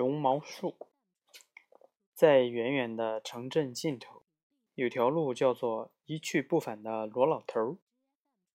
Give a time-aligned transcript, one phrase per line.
[0.00, 0.74] 绒毛树，
[2.14, 4.22] 在远远的城镇尽头，
[4.74, 7.76] 有条路叫做一去不返的罗老头。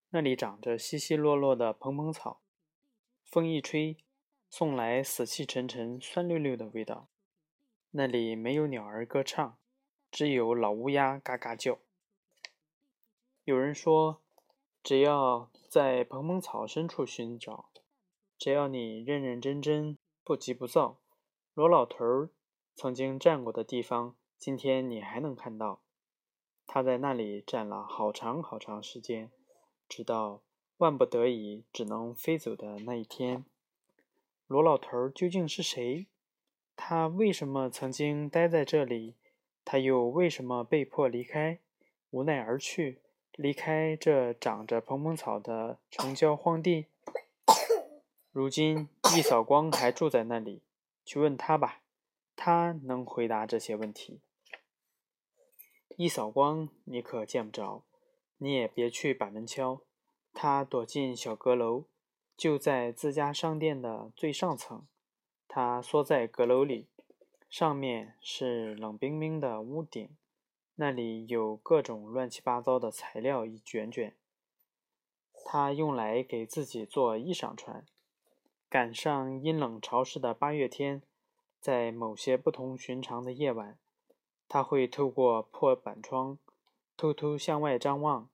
[0.10, 2.42] 那里长着稀稀落落的蓬蓬草，
[3.24, 3.96] 风一吹，
[4.50, 7.10] 送来死气沉沉、酸溜溜的味道。
[7.92, 9.60] 那里没有鸟儿歌唱，
[10.10, 11.78] 只有老乌鸦嘎嘎叫。
[13.44, 14.24] 有人说，
[14.82, 17.70] 只要在蓬蓬草深处寻找，
[18.36, 20.98] 只要你认认真真、不急不躁，
[21.56, 22.28] 罗老头
[22.76, 25.80] 曾经站过的地方，今天你还能看到。
[26.68, 29.32] 他在那里站了好长好长时间，
[29.88, 30.42] 直到
[30.80, 33.46] 万不得已只能飞走的那一天。
[34.48, 36.08] 罗老头究竟是谁？
[36.76, 39.16] 他为什么曾经待在这里？
[39.64, 41.60] 他又为什么被迫离开，
[42.10, 43.00] 无奈而去？
[43.32, 46.88] 离开这长着蓬蓬草的城郊荒地，
[48.34, 50.62] 如今一扫光还住在那里，
[51.06, 51.84] 去问他吧，
[52.36, 54.22] 他能回答这些问题。
[55.96, 57.86] 一扫光你可见不着，
[58.38, 59.84] 你也别去把门敲，
[60.34, 61.86] 他躲进小阁楼，
[62.36, 64.88] 就在自家商店的最上层，
[65.48, 66.90] 他缩在阁楼里，
[67.50, 70.18] 上面是冷冰冰的屋顶。
[70.78, 74.18] 那里有各种乱七八糟的材料一卷卷，
[75.46, 77.86] 他用来给自己做衣裳穿。
[78.76, 81.02] 赶上阴冷潮湿的八月天，
[81.62, 83.80] 在某些不同寻常的夜晚，
[84.50, 86.38] 他会透过破板窗
[86.98, 88.30] 偷偷向外张望，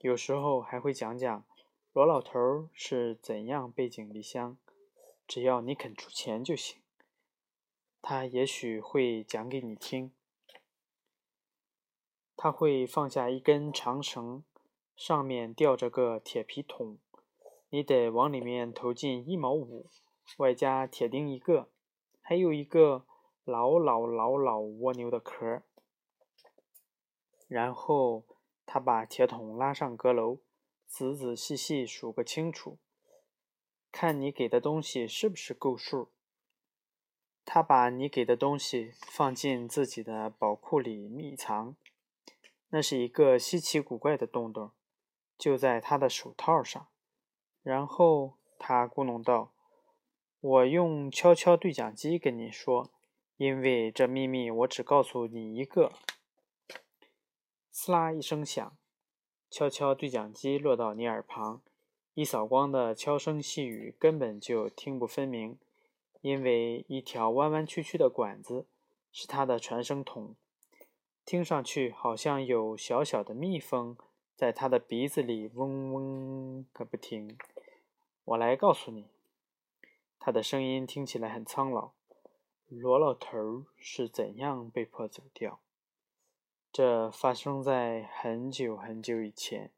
[0.00, 1.44] 有时候还会讲讲
[1.92, 4.56] 罗老头是怎样背井离乡。
[5.28, 6.80] 只要你肯出钱就行，
[8.00, 10.14] 他也许会讲给你听。
[12.34, 14.44] 他会放下一根长绳，
[14.96, 16.96] 上面吊着个铁皮桶，
[17.74, 19.90] 你得往里面投进一毛五，
[20.36, 21.72] 外加铁钉一个，
[22.20, 23.04] 还有一个
[23.42, 25.64] 老老老老蜗牛的壳。
[27.48, 28.22] 然后
[28.64, 30.38] 他把铁桶拉上阁楼，
[30.86, 32.78] 仔仔细细数个清楚，
[33.90, 36.12] 看你给的东西是不是够数。
[37.44, 41.74] 他把你给的东西放进自己的宝库里密藏。
[42.68, 44.70] 那是一个稀奇古怪的洞洞，
[45.36, 46.86] 就在他的手套上。
[47.64, 49.50] 然后他咕哝道
[50.40, 52.90] ：“我用敲敲对讲机跟你说，
[53.38, 55.90] 因为这秘密我只告诉你一个。”
[57.72, 58.76] 撕啦一声响，
[59.50, 61.62] 敲敲对讲机落到你耳旁，
[62.12, 65.58] 一扫光的悄声细语根本就听不分明，
[66.20, 68.66] 因为一条弯弯曲曲的管子
[69.10, 70.36] 是他的传声筒。
[71.24, 73.96] 听上去好像有小小的蜜蜂
[74.36, 77.34] 在他的鼻子里嗡嗡个不停。
[78.26, 79.06] 我来告诉你，
[80.18, 81.90] 他的声音听起来很苍老。
[82.68, 85.60] 罗老头是怎样被迫走掉？
[86.72, 89.70] 这发生在很久很久以前，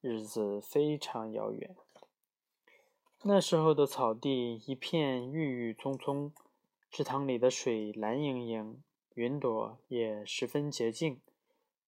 [0.00, 1.74] 日子非常遥远。
[3.22, 6.32] 那时候的草地一片郁郁葱葱，
[6.90, 8.82] 池塘里的水蓝盈盈。
[9.14, 11.20] 云朵也十分洁净，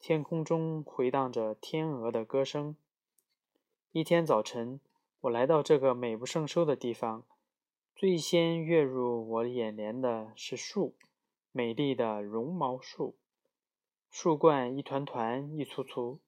[0.00, 2.76] 天空中回荡着天鹅的歌声。
[3.92, 4.80] 一天早晨，
[5.22, 7.24] 我来到这个美不胜收的地方，
[7.94, 10.96] 最先跃入我眼帘的是树，
[11.52, 13.16] 美丽的绒毛树。
[14.10, 16.18] 树冠一团团、一簇簇，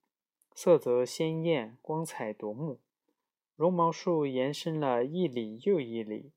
[0.55, 2.79] 色泽鲜艳，光彩夺目。
[3.57, 6.31] 绒毛树延伸了一里又一里，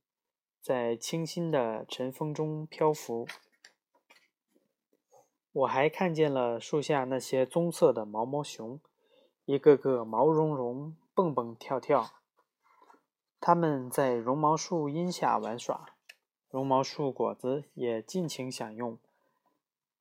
[0.60, 3.28] 在清新的晨风中漂浮。
[5.52, 8.82] 我还看见了树下那些棕色的毛毛熊，
[9.46, 12.17] 一个个毛茸茸、蹦蹦跳跳。
[13.40, 15.96] 它们在绒毛树荫下玩耍，
[16.50, 18.98] 绒毛树果子也尽情享用。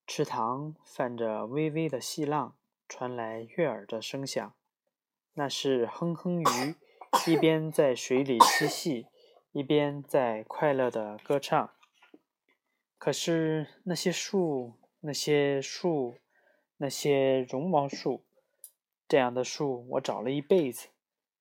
[0.06, 2.56] 池塘泛着微微的细浪，
[2.88, 4.52] 传来悦耳的声响。
[5.34, 6.74] 那是哼哼鱼，
[7.26, 9.06] 一边在水里嬉戏，
[9.52, 11.70] 一边在快乐地歌唱。
[12.98, 14.74] 可是那些树……
[15.00, 16.16] 那些树，
[16.78, 18.24] 那些绒毛树，
[19.06, 20.88] 这样的树我找了一辈子。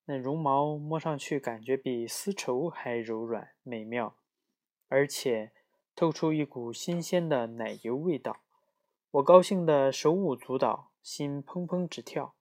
[0.06, 4.16] 那绒毛摸上去感觉比丝绸还柔软美妙，
[4.88, 5.52] 而且
[5.96, 8.42] 透出一股新鲜的奶油味道。
[9.12, 12.36] 我高兴得手舞足蹈，心砰砰直跳。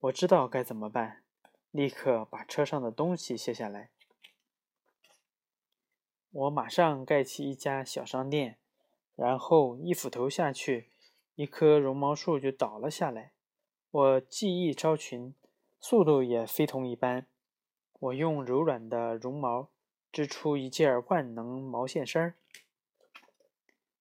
[0.00, 1.22] 我知道该怎么办，
[1.70, 3.90] 立刻把车上的东西卸下来。
[6.30, 8.58] 我马上盖起一家小商店。
[9.14, 10.90] 然后一斧头下去，
[11.36, 13.32] 一棵绒毛树就倒了下来。
[13.90, 15.34] 我技艺超群，
[15.80, 17.26] 速度也非同一般。
[17.98, 19.68] 我用柔软的绒毛
[20.12, 22.34] 织出一件万能毛线衫，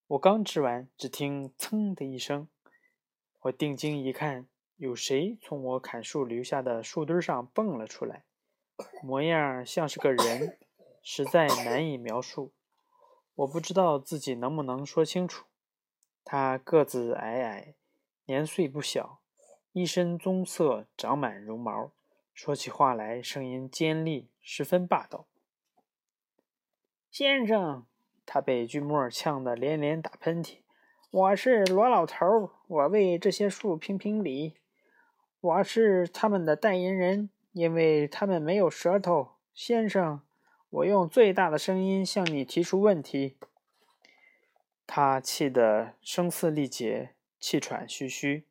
[0.08, 2.48] 我刚织完，只听“噌”的一声，
[3.42, 8.24] 我定睛一看，有谁从我砍树留下的树墩上蹦了出来，
[9.02, 10.58] 模样像是个人，
[11.02, 12.52] 实在难以描述。
[13.36, 15.46] 我不知道自己能不能说清楚。
[16.24, 17.76] 他个子矮矮，
[18.26, 19.20] 年岁不小，
[19.78, 21.92] 一身棕色，长满绒毛，
[22.34, 25.28] 说起话来声音尖利，十分霸道。
[27.12, 27.86] 先生，
[28.26, 30.60] 他被锯末呛得连连打喷嚏。
[31.12, 34.54] 我是罗老头，我为这些树评评理。
[35.42, 39.32] 我是他们的代言人，因为他们没有舌头。
[39.54, 40.22] 先生。
[40.70, 43.36] 我用最大的声音向你提出问题。
[44.88, 48.46] 他气得声嘶力竭，气喘吁吁。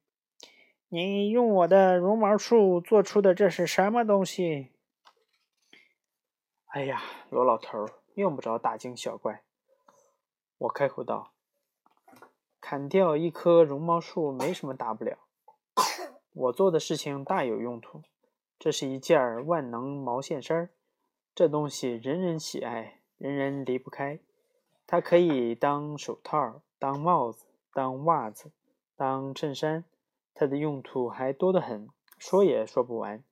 [0.95, 4.71] 你用我的绒毛树做出的这是什么东西？
[6.67, 9.43] 哎呀，罗老头用不着大惊小怪。
[10.57, 11.33] 我开口道
[12.63, 15.19] ：“砍掉一棵绒毛树没什么大不了。
[16.33, 18.03] 我做的事情大有用途。
[18.57, 20.71] 这是一件万能毛线衫。”
[21.35, 24.21] 这东西人人喜爱，人人离不开。
[24.87, 28.53] 它可以当手套、当帽子、当袜子、
[28.95, 29.85] 当衬衫，
[30.35, 31.89] 它的用途还多得很，
[32.19, 33.23] 说也说不完。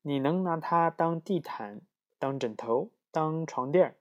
[0.00, 1.82] 你能拿它当地毯、
[2.18, 3.94] 当枕头、当床垫，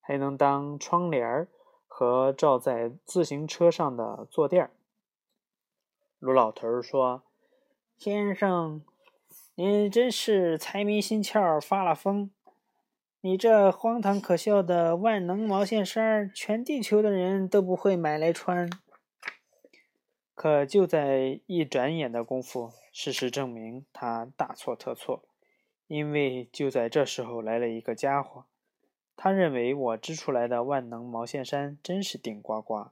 [0.00, 1.48] 还能当窗帘儿
[1.86, 4.70] 和罩在自行车上的坐垫儿。
[6.18, 7.22] 卢老头说
[7.96, 8.82] ：“先生，
[9.54, 12.30] 您真是财迷心窍，发了疯。”
[13.22, 18.70] 你这荒唐可笑的万能毛线衫，全地球的人都不会买来穿。
[20.36, 25.24] 可就在一转眼的功夫，事实证明他大错特错。
[25.86, 28.44] 因为就在这时候来了一个家伙，
[29.16, 32.88] 他认为我织出来的万能毛线衫真是顶呱呱，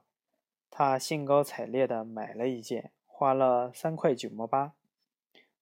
[0.71, 4.73] 他兴高采烈地买了一件，花了三块九毛八。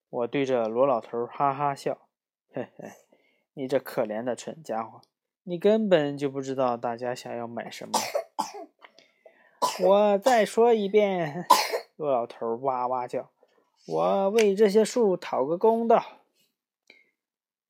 [0.10, 2.08] 我对着罗老头哈哈笑，
[2.50, 2.92] 嘿嘿。
[3.56, 5.02] 你这可怜的蠢家伙，
[5.44, 8.00] 你根本就不知道大家想要买什么。
[9.82, 11.48] 我再说一遍，
[11.98, 13.32] 罗老头哇哇叫
[13.88, 16.22] ：“我为这些树讨个公道。”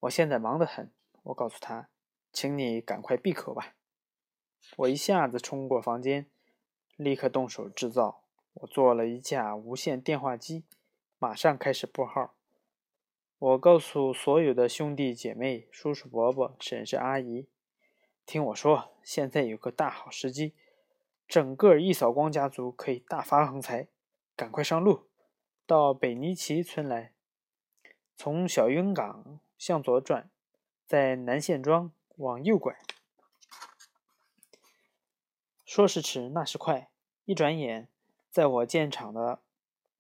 [0.02, 0.92] 我现在忙得很，
[1.24, 1.88] 我告诉他
[2.34, 3.76] ：“请你赶快闭口吧。”
[4.78, 6.30] 我一下子冲过房间，
[6.98, 8.24] 立刻动手制造。
[8.56, 10.66] 我做了一架无线电话机，
[11.18, 12.34] 马上开始拨号。
[13.40, 17.48] 我告诉所有的兄弟姐妹、叔叔伯伯、婶婶阿姨，
[18.26, 20.54] 听我说，现在有个大好时机，
[21.28, 23.88] 整个一扫光家族可以大发横财，
[24.36, 25.08] 赶快上路，
[25.66, 27.14] 到北尼奇村来，
[28.16, 30.30] 从小云港向左转，
[30.86, 32.78] 在南线庄往右拐。
[35.66, 36.92] 说时迟，那时快，
[37.26, 37.88] 一转眼，
[38.30, 39.42] 在我建厂的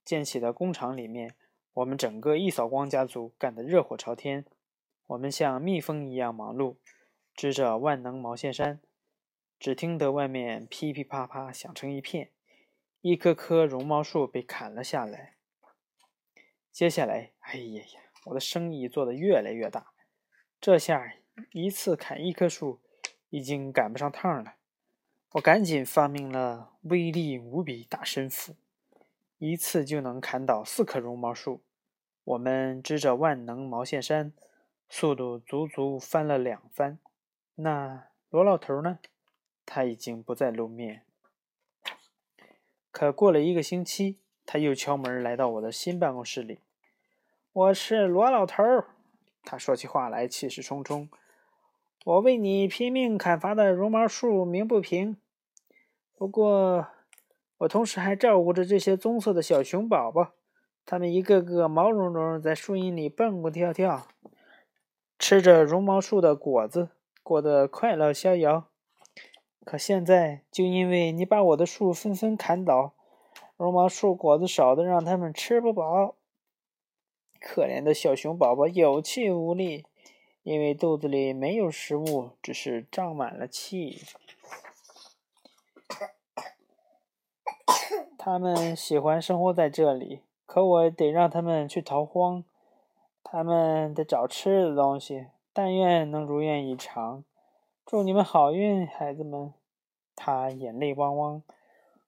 [0.06, 1.36] 建起的工厂里面。
[1.74, 4.46] 我们整个一扫光家族干得热火朝天，
[5.08, 6.76] 我们像蜜蜂一样忙碌，
[7.34, 8.80] 织着万能毛线衫。
[9.64, 12.32] 只听得外面噼噼啪啪响成一片，
[13.00, 15.36] 一棵棵绒毛树被砍了下来。
[16.70, 19.94] 接下来，哎呀呀，我的生意做得越来越大，
[20.60, 21.14] 这下
[21.54, 22.82] 一次砍一棵树
[23.30, 24.56] 已经赶不上趟了。
[25.36, 28.58] 我赶紧发明了威力无比大神斧。
[29.38, 31.64] 一次就能砍倒四棵绒毛树，
[32.26, 34.34] 我们织着万能毛线衫，
[34.90, 37.00] 速度足足翻了两番。
[37.56, 39.00] 那罗老头呢？
[39.66, 41.04] 他已经不再露面。
[42.92, 46.60] 可过了一个星期，他又敲门来到我的新办公室里。
[47.52, 48.88] 我是罗老头儿，
[49.44, 51.10] 他说起话来气势冲冲。
[52.06, 55.18] 我为你拼命砍伐的绒毛树鸣不平，
[56.18, 56.88] 不过。
[57.60, 60.34] 我同时还照顾着这些棕色的小熊宝宝，
[60.86, 64.06] 它们一个个毛茸茸，在树荫里蹦蹦跳跳，
[65.18, 66.90] 吃着绒毛树的果子，
[67.22, 68.68] 过得快乐逍遥。
[69.66, 72.94] 可现在，就因为你把我的树纷纷砍倒，
[73.56, 76.16] 绒毛树果子少的让他们吃不饱，
[77.40, 79.86] 可怜的小熊宝宝有气无力，
[80.44, 84.02] 因为肚子里没有食物，只是胀满了气。
[88.18, 92.44] 他们喜欢生活在这里，可我得让他们去逃荒。
[93.24, 95.28] 他们得找吃的东西。
[95.56, 97.24] 但愿能如愿以偿。
[97.86, 99.54] 祝你们好运，孩子们！
[100.16, 101.44] 他眼泪汪汪，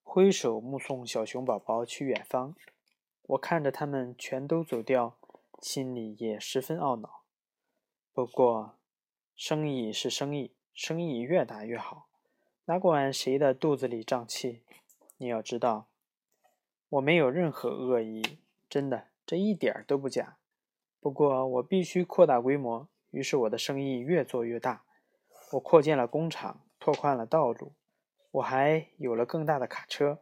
[0.03, 2.55] 挥手目送小熊宝宝去远方。
[3.23, 5.17] 我看着他们全都走掉，
[5.61, 7.23] 心里也十分懊恼。
[8.13, 8.77] 不过，
[9.35, 12.07] 生意是生意，生意越大越好。
[12.65, 14.61] 哪管谁的肚子里胀气，
[15.17, 15.87] 你要知道，
[16.87, 18.39] 我没有任何恶意，
[18.69, 20.37] 真的，这一点都不假。
[21.01, 24.84] 不过我必须扩大规模，于是我的生意越做越大。
[25.51, 27.73] 我扩建了工厂，拓宽了道路，
[28.31, 30.19] 我还有了更大的卡车，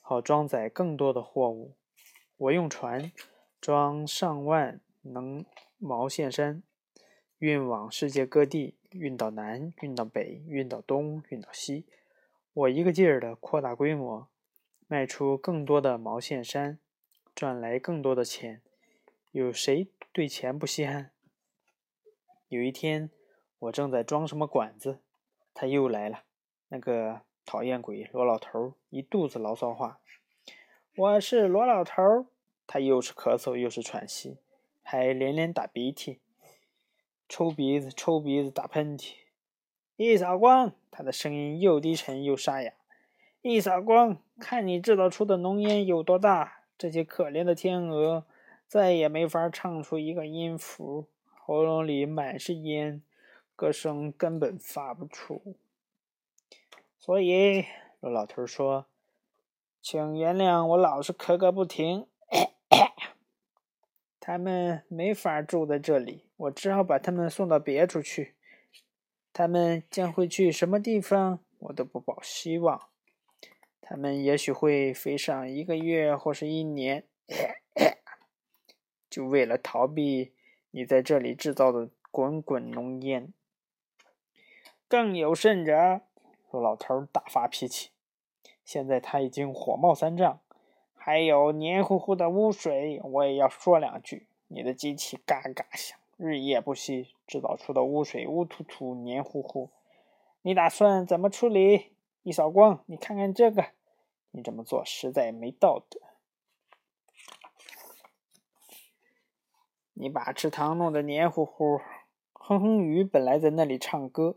[0.00, 1.76] 好装载更多的货物。
[2.38, 3.12] 我用船
[3.60, 5.44] 装上万能
[5.78, 6.62] 毛线衫，
[7.38, 11.86] 运往世界各地，运到南，运到北，运到东，运到西。
[12.52, 14.28] 我一个劲儿的扩大规模，
[14.88, 16.78] 卖出更多的毛线衫，
[17.34, 18.62] 赚来更多的钱。
[19.32, 21.10] 有谁对钱不稀罕？
[22.48, 23.10] 有一天，
[23.58, 24.98] 我正在装什么管子，
[25.54, 26.24] 他又来了。
[26.68, 29.98] 那个讨厌鬼罗老头一肚子牢骚话。
[30.96, 32.26] 我是罗老头，
[32.66, 34.38] 他又是咳嗽又是喘息，
[34.82, 36.20] 还连连打鼻涕。
[37.28, 39.14] 抽鼻子，抽鼻子，打喷嚏。
[39.96, 42.74] 一扫光，他的声音又低沉又沙哑。
[43.40, 46.60] 一扫光，看你制造出的浓烟有多大！
[46.76, 48.26] 这些可怜的天鹅
[48.66, 53.00] 再也没法唱出一个音符，喉咙里满是烟，
[53.56, 55.56] 歌声根本发不出。
[56.98, 57.64] 所以，
[58.00, 58.86] 罗老头说
[59.80, 62.06] ：“请原谅我老是咳个不停。
[64.20, 68.34] ”他们没法住在这里，我只好把他们送到别处去。
[69.32, 72.88] 他们将会去什么地方，我都不抱希望。
[73.80, 77.06] 他们也许会飞上一个月或是一年，
[79.08, 80.32] 就为了逃避
[80.72, 83.32] 你在这里制造的滚滚浓烟。
[84.88, 86.00] 更有甚者，
[86.50, 87.90] 说老头大发脾气，
[88.64, 90.40] 现在他已经火冒三丈。
[90.94, 94.26] 还有黏糊糊的污水，我也要说两句。
[94.48, 99.70] 你的机器嘎嘎响，日夜不息，制造出的污水乌突突、黏糊糊。
[100.42, 101.92] 你打算怎么处理？
[102.22, 103.66] 一扫光，你看看这个，
[104.30, 106.00] 你这么做实在没道德。
[109.94, 111.80] 你把池塘弄得黏糊糊，
[112.32, 114.36] 哼哼鱼本来在那里唱歌，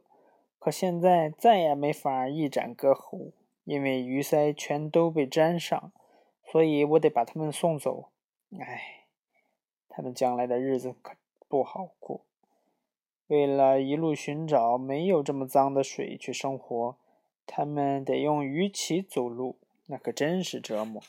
[0.59, 3.31] 可现在再也没法一展歌喉，
[3.63, 5.91] 因为鱼鳃全都被粘上。
[6.51, 8.09] 所以我得把他们送走。
[8.59, 9.05] 唉，
[9.87, 11.13] 他们将来的日子可
[11.47, 12.21] 不好过。
[13.27, 16.97] 为了一路寻找没有这么脏的水去生活，
[17.45, 21.03] 他们得用鱼鳍走路，那可真是折磨。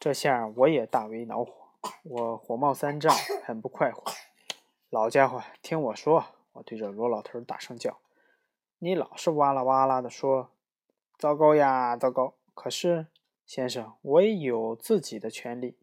[0.00, 1.52] 这下我也大为恼火，
[2.02, 4.02] 我火冒三丈，很不快活。
[4.90, 6.24] 老家伙，听我说！
[6.58, 8.00] 我对着罗老头大声叫
[8.78, 10.50] ：“你老是哇啦哇啦的说，
[11.16, 13.06] 糟糕呀，糟糕！”可是，
[13.46, 15.76] 先生，我也有自己的权利。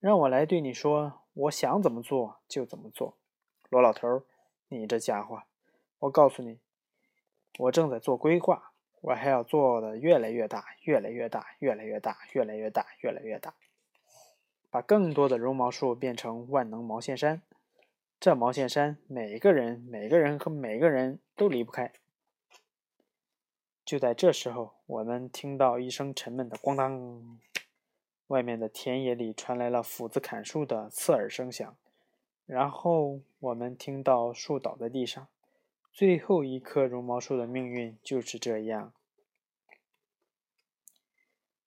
[0.00, 3.16] 让我来对你说，我想怎么做就怎么做。
[3.70, 4.24] 罗老头，
[4.68, 5.42] 你这家伙，
[6.00, 6.58] 我告诉你，
[7.60, 13.54] 我正在做规划，我还要做的越来越大，越来越大，越来越大，越来越大，越来越大，
[14.68, 17.40] 把更多的绒毛树变成万能毛线衫。
[18.22, 21.92] 这毛线衫，每个人、每个人和每个人都离不开。
[23.84, 27.40] 就在这时候，我们听到一声沉闷的“咣当”，
[28.28, 31.76] 外面的田野里传来了斧子砍树的刺耳声响。
[32.46, 35.26] 然后我们听到树倒在地上，
[35.90, 38.92] 最后一棵绒毛树的命运就是这样，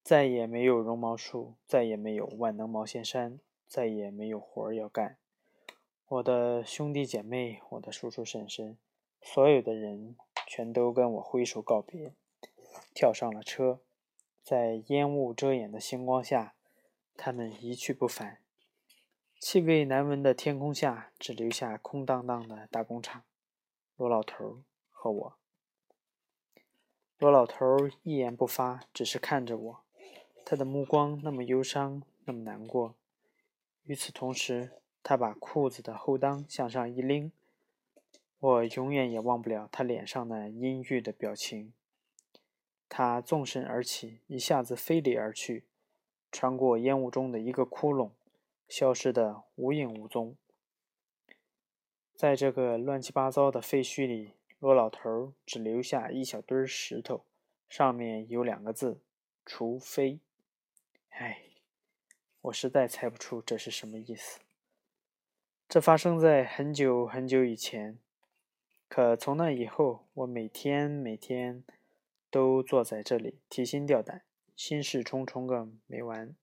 [0.02, 5.18] 再也没有绒毛树，再也没有万能毛线衫，再也没有活儿要干。
[6.08, 8.78] 我的兄弟姐妹，我的叔叔婶婶，
[9.22, 10.16] 所有的人。
[10.48, 12.14] 全都跟我挥手告别，
[12.94, 13.82] 跳上了车，
[14.44, 16.54] 在烟雾遮掩的星光下，
[17.18, 18.44] 他们一去不返。
[19.40, 23.24] 气味难闻的天空下，只留下空荡荡的大工厂。
[23.98, 25.36] 罗老头和我。
[27.18, 27.66] 罗老头
[28.04, 29.84] 一言不发，只是看着我，
[30.46, 32.94] 他的目光那么忧伤，那么难过。
[33.86, 34.74] 与此同时，
[35.08, 37.32] 他把裤子的后裆向上一拎。
[38.40, 41.74] 我永远也忘不了他脸上那阴郁的表情。
[42.90, 45.64] 他纵身而起，一下子飞离而去，
[46.32, 48.10] 穿过烟雾中的一个窟窿，
[48.68, 50.36] 消失得无影无踪。
[52.16, 57.24] 在这个乱七八糟的废墟里，罗老头只留下一小堆石头，
[57.70, 59.00] 上面有两个字
[59.46, 60.20] ：“除非。”
[61.10, 61.42] 唉，
[62.42, 64.40] 我实在猜不出这是什么意思。
[65.68, 67.98] 这发生在很久很久以前。
[68.88, 71.64] 可从那以后，我每天每天
[72.30, 74.22] 都坐在这里提心吊胆、
[74.56, 76.36] 心事重重个没完。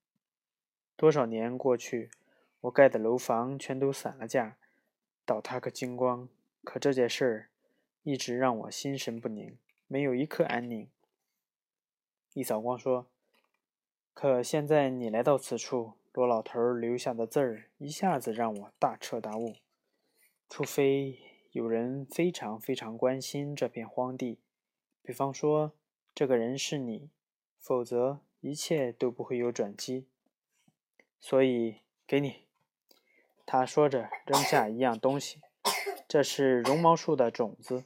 [0.96, 2.10] 多少年过去，
[2.62, 4.56] 我盖的楼房全都散了架，
[5.24, 6.28] 倒塌个精光。
[6.64, 7.48] 可这件事儿
[8.02, 10.90] 一直让我心神不宁，没有一刻安宁。
[12.34, 13.06] 易扫光说
[14.12, 19.56] ：“可现在你来到此处，罗老头留下的字儿一下子让我大彻大悟。
[20.48, 21.18] 除非
[21.52, 24.38] 有人非常非常关心这片荒地，
[25.02, 25.72] 比方说
[26.14, 27.10] 这个人是你，
[27.58, 30.06] 否则一切都不会有转机。
[31.18, 32.42] 所以给你。”
[33.44, 35.40] 他说着，扔下一样东西，
[36.06, 37.84] 这是绒毛树的种子，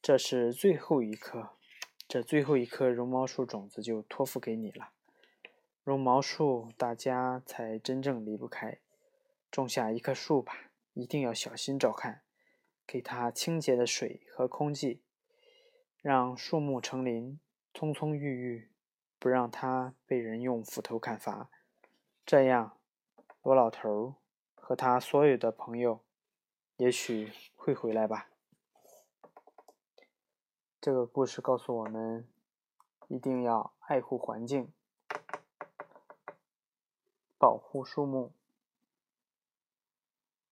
[0.00, 1.50] 这是最后一颗。
[2.08, 4.93] 这最后一颗绒毛树种子就托付给你了。
[5.84, 8.78] 绒毛树，大家才真正离不开。
[9.50, 12.22] 种下一棵树吧，一定要小心照看，
[12.86, 15.02] 给它清洁的水和空气，
[16.00, 17.38] 让树木成林，
[17.74, 18.70] 葱葱郁郁，
[19.18, 21.50] 不让它被人用斧头砍伐。
[22.24, 22.78] 这样，
[23.42, 24.14] 罗老头
[24.54, 26.00] 和他所有的朋友，
[26.78, 28.30] 也许会回来吧。
[30.80, 32.26] 这个故事告诉我们，
[33.08, 34.72] 一定要爱护环境，
[37.44, 38.32] 保护树木。